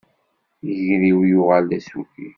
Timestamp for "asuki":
1.77-2.27